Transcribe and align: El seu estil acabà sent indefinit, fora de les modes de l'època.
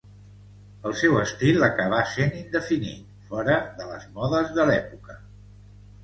El 0.89 0.93
seu 0.99 1.17
estil 1.23 1.65
acabà 1.67 1.99
sent 2.13 2.31
indefinit, 2.39 3.03
fora 3.33 3.57
de 3.81 3.89
les 3.91 4.07
modes 4.17 4.49
de 4.57 4.65
l'època. 4.71 5.19